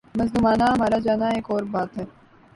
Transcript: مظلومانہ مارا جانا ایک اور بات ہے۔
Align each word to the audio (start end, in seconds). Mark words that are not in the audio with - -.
مظلومانہ 0.19 0.67
مارا 0.79 0.97
جانا 1.05 1.27
ایک 1.35 1.45
اور 1.51 1.63
بات 1.73 1.89
ہے۔ 1.97 2.05